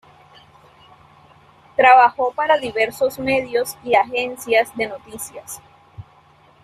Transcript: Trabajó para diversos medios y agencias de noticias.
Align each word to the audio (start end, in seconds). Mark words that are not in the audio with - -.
Trabajó 1.75 2.33
para 2.35 2.57
diversos 2.57 3.19
medios 3.19 3.77
y 3.83 3.93
agencias 3.93 4.75
de 4.75 4.87
noticias. 4.87 5.61